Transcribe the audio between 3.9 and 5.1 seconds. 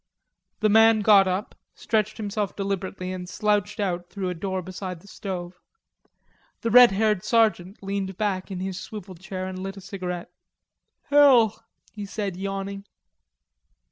through a door beside the